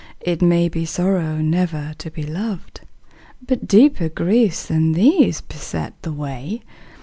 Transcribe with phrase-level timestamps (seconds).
[0.21, 2.81] It may be sorrow never to be loved,
[3.45, 6.63] But deeper griefs than these beset the way.